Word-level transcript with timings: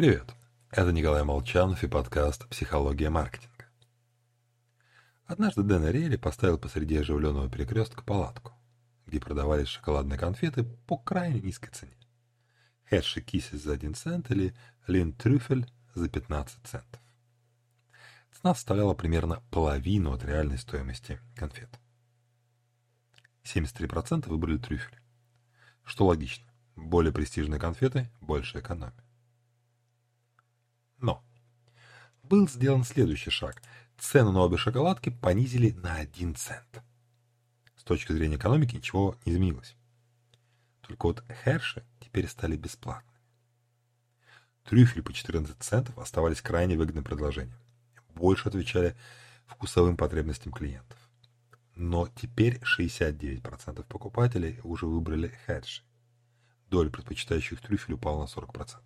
Привет, 0.00 0.34
это 0.70 0.92
Николай 0.92 1.24
Молчанов 1.24 1.84
и 1.84 1.86
подкаст 1.86 2.48
«Психология 2.48 3.10
маркетинга». 3.10 3.66
Однажды 5.26 5.62
Дэн 5.62 5.84
Ариэли 5.84 6.16
поставил 6.16 6.56
посреди 6.56 6.96
оживленного 6.96 7.50
перекрестка 7.50 8.02
палатку, 8.02 8.54
где 9.04 9.20
продавались 9.20 9.68
шоколадные 9.68 10.18
конфеты 10.18 10.64
по 10.86 10.96
крайне 10.96 11.42
низкой 11.42 11.70
цене. 11.72 11.98
Херши 12.88 13.20
Кисис 13.20 13.62
за 13.62 13.74
1 13.74 13.94
цент 13.94 14.30
или 14.30 14.54
Лин 14.86 15.12
Трюфель 15.12 15.70
за 15.94 16.08
15 16.08 16.66
центов. 16.66 17.02
Цена 18.32 18.54
составляла 18.54 18.94
примерно 18.94 19.42
половину 19.50 20.14
от 20.14 20.24
реальной 20.24 20.56
стоимости 20.56 21.20
конфет. 21.36 21.78
73% 23.44 24.30
выбрали 24.30 24.56
трюфель. 24.56 24.98
Что 25.84 26.06
логично. 26.06 26.46
Более 26.74 27.12
престижные 27.12 27.60
конфеты– 27.60 28.10
больше 28.22 28.60
экономии. 28.60 29.04
Но 31.00 31.24
был 32.30 32.48
сделан 32.48 32.84
следующий 32.84 33.30
шаг. 33.30 33.60
Цену 33.98 34.30
на 34.30 34.42
обе 34.42 34.56
шоколадки 34.56 35.10
понизили 35.10 35.72
на 35.72 35.96
1 35.96 36.36
цент. 36.36 36.80
С 37.76 37.82
точки 37.82 38.12
зрения 38.12 38.36
экономики 38.36 38.76
ничего 38.76 39.16
не 39.26 39.32
изменилось. 39.32 39.74
Только 40.80 41.06
вот 41.06 41.24
Херши 41.42 41.84
теперь 41.98 42.28
стали 42.28 42.56
бесплатными. 42.56 43.18
Трюфель 44.62 45.02
по 45.02 45.12
14 45.12 45.56
центов 45.58 45.98
оставались 45.98 46.40
крайне 46.40 46.76
выгодным 46.76 47.02
предложением. 47.02 47.58
Больше 48.14 48.48
отвечали 48.48 48.96
вкусовым 49.46 49.96
потребностям 49.96 50.52
клиентов. 50.52 50.98
Но 51.74 52.06
теперь 52.14 52.60
69% 52.62 53.84
покупателей 53.88 54.60
уже 54.62 54.86
выбрали 54.86 55.36
Херши. 55.46 55.82
Доля 56.68 56.90
предпочитающих 56.90 57.60
трюфель 57.60 57.94
упала 57.94 58.22
на 58.22 58.26
40%. 58.26 58.78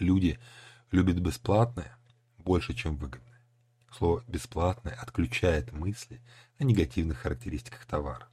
Люди 0.00 0.38
любят 0.90 1.18
бесплатное 1.18 1.96
больше, 2.38 2.74
чем 2.74 2.96
выгодное. 2.96 3.40
Слово 3.90 4.24
«бесплатное» 4.26 4.94
отключает 4.94 5.72
мысли 5.72 6.20
о 6.58 6.64
негативных 6.64 7.18
характеристиках 7.18 7.86
товара. 7.86 8.28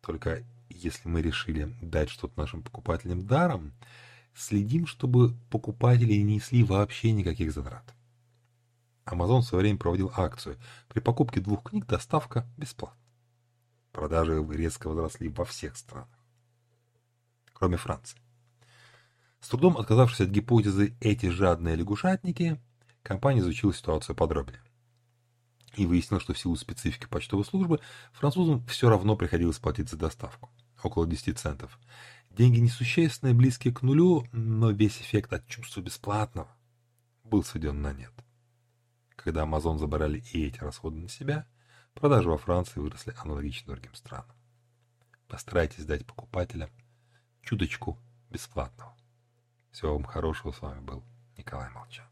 Только 0.00 0.44
если 0.68 1.08
мы 1.08 1.22
решили 1.22 1.76
дать 1.80 2.10
что-то 2.10 2.38
нашим 2.38 2.62
покупателям 2.62 3.26
даром, 3.26 3.72
следим, 4.34 4.86
чтобы 4.86 5.34
покупатели 5.50 6.14
не 6.14 6.34
несли 6.34 6.64
вообще 6.64 7.12
никаких 7.12 7.52
затрат. 7.52 7.94
Amazon 9.04 9.40
в 9.40 9.44
свое 9.44 9.62
время 9.62 9.78
проводил 9.78 10.12
акцию. 10.16 10.58
При 10.88 11.00
покупке 11.00 11.40
двух 11.40 11.64
книг 11.64 11.86
доставка 11.86 12.46
бесплатна. 12.56 12.98
Продажи 13.92 14.44
резко 14.50 14.88
возросли 14.88 15.28
во 15.28 15.44
всех 15.44 15.76
странах, 15.76 16.08
кроме 17.52 17.76
Франции. 17.76 18.20
Трудом 19.50 19.76
отказавшись 19.78 20.20
от 20.20 20.28
гипотезы 20.28 20.96
«эти 21.00 21.26
жадные 21.26 21.74
лягушатники», 21.74 22.60
компания 23.02 23.40
изучила 23.40 23.74
ситуацию 23.74 24.14
подробнее. 24.14 24.62
И 25.74 25.86
выяснила, 25.86 26.20
что 26.20 26.34
в 26.34 26.38
силу 26.38 26.54
специфики 26.54 27.06
почтовой 27.06 27.44
службы 27.44 27.80
французам 28.12 28.64
все 28.66 28.88
равно 28.88 29.16
приходилось 29.16 29.58
платить 29.58 29.90
за 29.90 29.96
доставку. 29.96 30.50
Около 30.84 31.04
10 31.04 31.36
центов. 31.36 31.80
Деньги 32.30 32.60
несущественные, 32.60 33.34
близкие 33.34 33.74
к 33.74 33.82
нулю, 33.82 34.24
но 34.30 34.70
весь 34.70 35.00
эффект 35.00 35.32
от 35.32 35.44
чувства 35.48 35.80
бесплатного 35.80 36.56
был 37.24 37.42
сведен 37.42 37.82
на 37.82 37.92
нет. 37.92 38.12
Когда 39.16 39.42
Amazon 39.42 39.78
забрали 39.78 40.22
и 40.32 40.46
эти 40.46 40.60
расходы 40.60 40.98
на 40.98 41.08
себя, 41.08 41.44
продажи 41.94 42.30
во 42.30 42.38
Франции 42.38 42.78
выросли 42.78 43.14
аналогично 43.18 43.72
другим 43.72 43.96
странам. 43.96 44.36
Постарайтесь 45.26 45.86
дать 45.86 46.06
покупателям 46.06 46.70
чуточку 47.42 47.98
бесплатного. 48.30 48.94
Всего 49.72 49.94
вам 49.94 50.04
хорошего. 50.04 50.52
С 50.52 50.60
вами 50.60 50.80
был 50.80 51.02
Николай 51.36 51.70
Молчан. 51.70 52.09